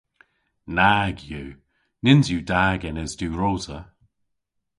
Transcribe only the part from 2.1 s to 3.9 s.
yw da genes diwrosa.